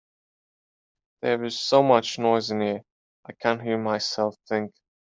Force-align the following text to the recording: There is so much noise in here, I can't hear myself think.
There 1.21 1.43
is 1.43 1.59
so 1.59 1.83
much 1.83 2.17
noise 2.17 2.49
in 2.49 2.59
here, 2.61 2.81
I 3.29 3.33
can't 3.33 3.61
hear 3.61 3.77
myself 3.77 4.35
think. 4.49 4.73